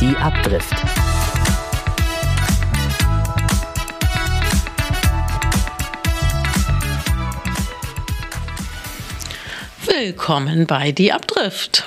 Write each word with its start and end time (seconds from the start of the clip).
Die 0.00 0.16
Abdrift. 0.16 0.74
Willkommen 9.84 10.66
bei 10.66 10.92
Die 10.92 11.12
Abdrift. 11.12 11.84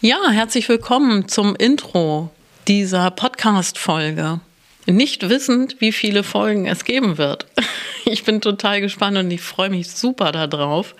Ja, 0.00 0.18
herzlich 0.30 0.68
willkommen 0.68 1.26
zum 1.26 1.56
Intro 1.56 2.30
dieser 2.68 3.10
Podcast-Folge. 3.10 4.38
Nicht 4.86 5.28
wissend, 5.28 5.80
wie 5.80 5.90
viele 5.90 6.22
Folgen 6.22 6.66
es 6.66 6.84
geben 6.84 7.18
wird. 7.18 7.46
Ich 8.06 8.24
bin 8.24 8.42
total 8.42 8.82
gespannt 8.82 9.16
und 9.16 9.30
ich 9.30 9.40
freue 9.40 9.70
mich 9.70 9.90
super 9.90 10.30
darauf. 10.30 10.94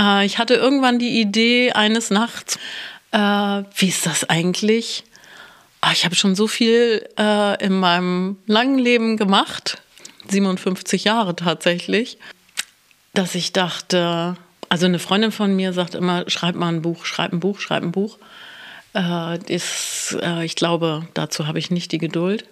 Äh, 0.00 0.24
ich 0.24 0.38
hatte 0.38 0.54
irgendwann 0.54 0.98
die 0.98 1.20
Idee 1.20 1.72
eines 1.72 2.08
Nachts, 2.08 2.58
äh, 3.12 3.18
wie 3.18 3.88
ist 3.88 4.06
das 4.06 4.28
eigentlich? 4.28 5.04
Ah, 5.80 5.92
ich 5.92 6.04
habe 6.04 6.14
schon 6.14 6.34
so 6.34 6.46
viel 6.46 7.08
äh, 7.18 7.64
in 7.64 7.78
meinem 7.78 8.38
langen 8.46 8.78
Leben 8.78 9.16
gemacht, 9.16 9.82
57 10.28 11.04
Jahre 11.04 11.36
tatsächlich, 11.36 12.18
dass 13.14 13.34
ich 13.34 13.52
dachte, 13.52 14.36
also 14.68 14.86
eine 14.86 14.98
Freundin 14.98 15.32
von 15.32 15.54
mir 15.54 15.72
sagt 15.72 15.94
immer, 15.94 16.28
schreib 16.28 16.54
mal 16.54 16.68
ein 16.68 16.82
Buch, 16.82 17.04
schreib 17.04 17.32
ein 17.32 17.40
Buch, 17.40 17.60
schreib 17.60 17.82
ein 17.82 17.92
Buch. 17.92 18.18
Äh, 18.94 19.38
ist, 19.52 20.16
äh, 20.20 20.44
ich 20.44 20.56
glaube, 20.56 21.06
dazu 21.14 21.46
habe 21.46 21.58
ich 21.58 21.70
nicht 21.70 21.92
die 21.92 21.98
Geduld. 21.98 22.46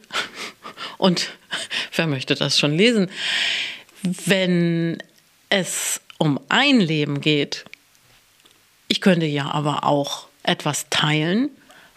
Und 0.98 1.30
wer 1.96 2.06
möchte 2.06 2.34
das 2.34 2.58
schon 2.58 2.76
lesen? 2.76 3.10
Wenn 4.02 5.02
es 5.48 6.00
um 6.18 6.38
ein 6.48 6.80
Leben 6.80 7.20
geht, 7.20 7.64
ich 8.88 9.00
könnte 9.00 9.26
ja 9.26 9.50
aber 9.50 9.84
auch 9.84 10.28
etwas 10.44 10.86
teilen, 10.90 11.50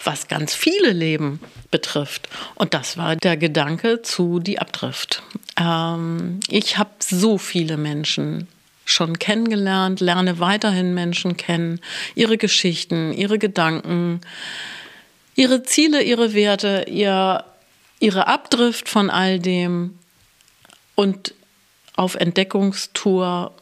was 0.04 0.28
ganz 0.28 0.54
viele 0.54 0.92
Leben 0.92 1.40
betrifft. 1.72 2.30
Und 2.56 2.73
das 2.73 2.98
war 2.98 3.16
der 3.16 3.38
Gedanke 3.38 4.02
zu 4.02 4.40
die 4.40 4.59
Abdrift. 4.59 5.23
Ähm, 5.59 6.40
ich 6.50 6.78
habe 6.78 6.92
so 7.00 7.38
viele 7.38 7.78
Menschen 7.78 8.48
schon 8.86 9.20
kennengelernt, 9.20 10.00
lerne 10.00 10.40
weiterhin 10.40 10.94
Menschen 10.94 11.36
kennen, 11.36 11.81
ihre 12.16 12.38
Geschichten, 12.38 13.12
ihre 13.12 13.38
Gedanken, 13.38 14.22
ihre 15.36 15.64
Ziele, 15.64 16.02
ihre 16.03 16.34
Werte, 16.34 16.86
ihr, 16.88 17.44
ihre 18.00 18.28
Abdrift 18.28 18.88
von 18.88 19.09
all 19.09 19.40
dem 19.40 19.98
und 20.95 21.34
auf 21.95 22.16
Entdeckungstour, 22.16 23.53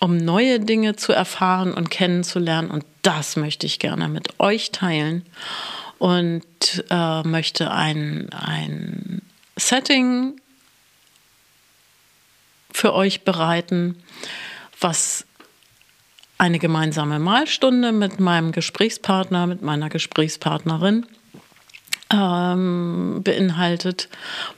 um 0.00 0.16
neue 0.16 0.60
Dinge 0.60 0.96
zu 0.96 1.12
erfahren 1.12 1.74
und 1.74 1.90
kennenzulernen. 1.90 2.70
Und 2.70 2.84
das 3.08 3.36
möchte 3.36 3.64
ich 3.64 3.78
gerne 3.78 4.06
mit 4.06 4.38
euch 4.38 4.70
teilen 4.70 5.24
und 5.96 6.44
äh, 6.90 7.22
möchte 7.22 7.70
ein, 7.70 8.28
ein 8.34 9.22
Setting 9.56 10.38
für 12.70 12.92
euch 12.92 13.22
bereiten, 13.22 13.96
was 14.78 15.24
eine 16.36 16.58
gemeinsame 16.58 17.18
Malstunde 17.18 17.92
mit 17.92 18.20
meinem 18.20 18.52
Gesprächspartner, 18.52 19.46
mit 19.46 19.62
meiner 19.62 19.88
Gesprächspartnerin 19.88 21.06
ähm, 22.12 23.22
beinhaltet, 23.24 24.10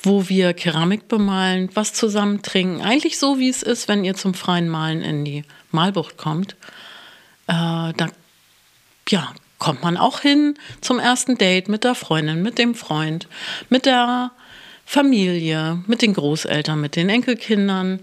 wo 0.02 0.28
wir 0.28 0.54
Keramik 0.54 1.06
bemalen, 1.06 1.70
was 1.74 1.92
zusammen 1.92 2.42
trinken. 2.42 2.82
Eigentlich 2.82 3.16
so, 3.16 3.38
wie 3.38 3.48
es 3.48 3.62
ist, 3.62 3.86
wenn 3.86 4.02
ihr 4.02 4.16
zum 4.16 4.34
freien 4.34 4.68
Malen 4.68 5.02
in 5.02 5.24
die 5.24 5.44
Malbucht 5.70 6.16
kommt. 6.16 6.56
Äh, 7.46 7.92
da 7.96 8.08
ja, 9.08 9.32
kommt 9.58 9.82
man 9.82 9.96
auch 9.96 10.20
hin 10.20 10.58
zum 10.80 10.98
ersten 10.98 11.38
Date 11.38 11.68
mit 11.68 11.84
der 11.84 11.94
Freundin, 11.94 12.42
mit 12.42 12.58
dem 12.58 12.74
Freund, 12.74 13.28
mit 13.68 13.86
der 13.86 14.32
Familie, 14.84 15.84
mit 15.86 16.02
den 16.02 16.14
Großeltern, 16.14 16.80
mit 16.80 16.96
den 16.96 17.08
Enkelkindern, 17.08 18.00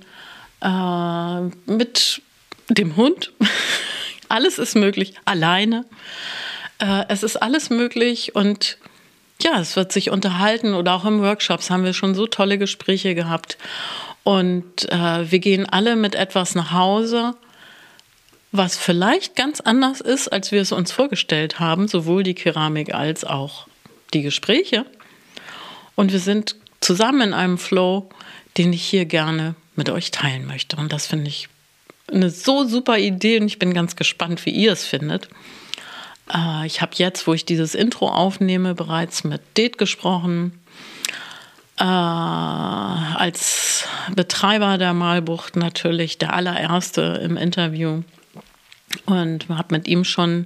äh, 0.62 1.42
mit 1.72 2.22
dem 2.70 2.96
Hund. 2.96 3.34
alles 4.30 4.60
ist 4.60 4.76
möglich, 4.76 5.16
alleine. 5.26 5.86
Äh, 6.80 7.06
es 7.10 7.24
ist 7.24 7.38
alles 7.38 7.70
möglich 7.70 8.36
und 8.36 8.78
ja, 9.42 9.60
es 9.60 9.76
wird 9.76 9.92
sich 9.92 10.10
unterhalten 10.10 10.74
oder 10.74 10.94
auch 10.94 11.06
im 11.06 11.22
Workshops 11.22 11.70
haben 11.70 11.84
wir 11.84 11.94
schon 11.94 12.16
so 12.16 12.28
tolle 12.28 12.58
Gespräche 12.58 13.16
gehabt. 13.16 13.58
Und 14.24 14.92
äh, 14.92 15.32
wir 15.32 15.40
gehen 15.40 15.68
alle 15.68 15.96
mit 15.96 16.16
etwas 16.16 16.56
nach 16.56 16.72
Hause, 16.72 17.36
was 18.52 18.78
vielleicht 18.78 19.36
ganz 19.36 19.62
anders 19.62 20.02
ist, 20.02 20.30
als 20.30 20.52
wir 20.52 20.62
es 20.62 20.72
uns 20.72 20.92
vorgestellt 20.92 21.60
haben, 21.60 21.88
sowohl 21.88 22.24
die 22.24 22.34
Keramik 22.34 22.94
als 22.94 23.24
auch 23.24 23.68
die 24.14 24.22
Gespräche. 24.22 24.86
Und 25.96 26.12
wir 26.12 26.20
sind 26.20 26.56
zusammen 26.80 27.22
in 27.22 27.34
einem 27.34 27.58
Flow, 27.58 28.10
den 28.58 28.74
ich 28.74 28.84
hier 28.84 29.06
gerne 29.06 29.56
mit 29.76 29.90
euch 29.90 30.12
teilen 30.12 30.46
möchte. 30.46 30.78
Und 30.78 30.94
das 30.94 31.08
finde 31.08 31.28
ich 31.28 31.50
eine 32.12 32.30
so 32.30 32.66
super 32.66 32.98
Idee 32.98 33.40
und 33.40 33.48
ich 33.48 33.60
bin 33.60 33.74
ganz 33.74 33.96
gespannt, 33.96 34.46
wie 34.46 34.52
ihr 34.52 34.72
es 34.72 34.86
findet. 34.86 35.28
Äh, 36.34 36.66
ich 36.66 36.82
habe 36.82 36.92
jetzt, 36.96 37.28
wo 37.28 37.34
ich 37.34 37.46
dieses 37.46 37.76
Intro 37.76 38.10
aufnehme, 38.10 38.76
bereits 38.76 39.24
mit 39.24 39.42
Det 39.58 39.78
gesprochen. 39.78 40.60
Äh, 41.78 41.84
als 41.84 43.86
Betreiber 44.16 44.78
der 44.78 44.94
Malbucht 44.94 45.56
natürlich 45.56 46.18
der 46.18 46.34
allererste 46.34 47.22
im 47.24 47.38
Interview 47.38 48.04
und 49.08 49.50
habe 49.50 49.74
mit 49.76 49.88
ihm 49.88 50.04
schon 50.04 50.46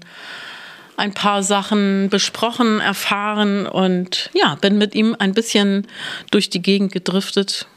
ein 0.96 1.14
paar 1.14 1.44
Sachen 1.44 2.10
besprochen, 2.10 2.80
erfahren 2.80 3.66
und 3.66 4.30
ja, 4.34 4.56
bin 4.56 4.78
mit 4.78 4.96
ihm 4.96 5.16
ein 5.20 5.34
bisschen 5.34 5.88
durch 6.30 6.50
die 6.50 6.62
Gegend 6.62 6.94
gedriftet 6.94 7.68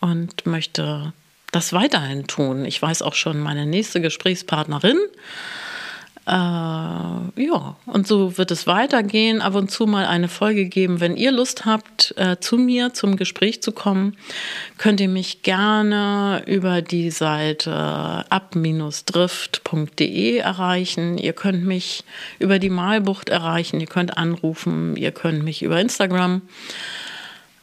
und 0.00 0.46
möchte 0.46 1.12
das 1.50 1.72
weiterhin 1.72 2.26
tun. 2.26 2.64
Ich 2.64 2.80
weiß 2.80 3.02
auch 3.02 3.14
schon 3.14 3.40
meine 3.40 3.64
nächste 3.64 4.00
Gesprächspartnerin. 4.00 4.98
Äh, 6.26 6.30
ja, 6.32 7.76
und 7.84 8.06
so 8.06 8.38
wird 8.38 8.50
es 8.50 8.66
weitergehen. 8.66 9.42
Ab 9.42 9.54
und 9.56 9.70
zu 9.70 9.84
mal 9.86 10.06
eine 10.06 10.28
Folge 10.28 10.64
geben. 10.64 11.00
Wenn 11.00 11.16
ihr 11.16 11.30
Lust 11.32 11.66
habt, 11.66 12.14
äh, 12.16 12.38
zu 12.40 12.56
mir 12.56 12.94
zum 12.94 13.16
Gespräch 13.16 13.62
zu 13.62 13.72
kommen, 13.72 14.16
könnt 14.78 15.02
ihr 15.02 15.08
mich 15.08 15.42
gerne 15.42 16.42
über 16.46 16.80
die 16.80 17.10
Seite 17.10 18.24
ab-drift.de 18.30 19.18
erreichen. 20.38 21.18
Ihr 21.18 21.34
könnt 21.34 21.66
mich 21.66 22.04
über 22.38 22.58
die 22.58 22.70
Malbucht 22.70 23.28
erreichen. 23.28 23.80
Ihr 23.80 23.86
könnt 23.86 24.16
anrufen. 24.16 24.96
Ihr 24.96 25.12
könnt 25.12 25.44
mich 25.44 25.62
über 25.62 25.78
Instagram 25.78 26.40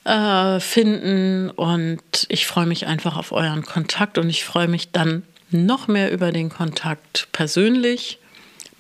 äh, 0.03 0.59
finden. 0.59 1.49
Und 1.49 2.27
ich 2.29 2.45
freue 2.45 2.67
mich 2.67 2.85
einfach 2.85 3.17
auf 3.17 3.31
euren 3.31 3.63
Kontakt 3.63 4.19
und 4.19 4.29
ich 4.29 4.45
freue 4.45 4.67
mich 4.67 4.91
dann 4.91 5.23
noch 5.49 5.87
mehr 5.87 6.11
über 6.11 6.31
den 6.31 6.49
Kontakt 6.49 7.27
persönlich 7.31 8.19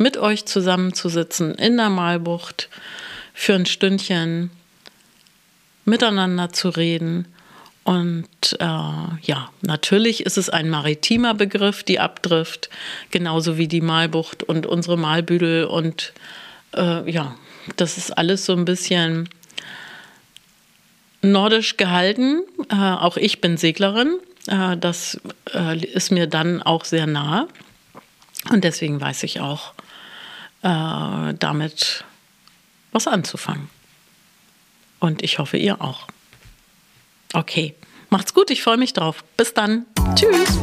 mit 0.01 0.17
euch 0.17 0.45
zusammenzusitzen 0.45 1.55
in 1.55 1.77
der 1.77 1.89
Malbucht 1.89 2.69
für 3.33 3.55
ein 3.55 3.65
Stündchen 3.65 4.51
miteinander 5.85 6.51
zu 6.51 6.69
reden. 6.69 7.27
Und 7.83 8.27
äh, 8.59 8.65
ja, 8.65 9.49
natürlich 9.61 10.25
ist 10.25 10.37
es 10.37 10.49
ein 10.49 10.69
maritimer 10.69 11.33
Begriff, 11.33 11.83
die 11.83 11.99
Abdrift, 11.99 12.69
genauso 13.09 13.57
wie 13.57 13.67
die 13.67 13.81
Malbucht 13.81 14.43
und 14.43 14.65
unsere 14.65 14.97
Malbüdel. 14.97 15.65
Und 15.65 16.13
äh, 16.75 17.09
ja, 17.09 17.35
das 17.77 17.97
ist 17.97 18.11
alles 18.17 18.45
so 18.45 18.53
ein 18.53 18.65
bisschen 18.65 19.29
nordisch 21.21 21.77
gehalten. 21.77 22.43
Äh, 22.69 22.75
auch 22.75 23.17
ich 23.17 23.41
bin 23.41 23.57
Seglerin. 23.57 24.17
Äh, 24.47 24.77
das 24.77 25.19
äh, 25.53 25.77
ist 25.83 26.11
mir 26.11 26.27
dann 26.27 26.61
auch 26.61 26.85
sehr 26.85 27.07
nahe. 27.07 27.47
Und 28.49 28.63
deswegen 28.63 28.99
weiß 29.01 29.23
ich 29.23 29.39
auch, 29.39 29.73
äh, 30.63 31.33
damit 31.33 32.03
was 32.91 33.07
anzufangen. 33.07 33.69
Und 34.99 35.23
ich 35.23 35.39
hoffe, 35.39 35.57
ihr 35.57 35.81
auch. 35.81 36.07
Okay, 37.33 37.75
macht's 38.09 38.33
gut, 38.33 38.51
ich 38.51 38.61
freue 38.61 38.77
mich 38.77 38.93
drauf. 38.93 39.23
Bis 39.37 39.53
dann. 39.53 39.85
Tschüss. 40.15 40.59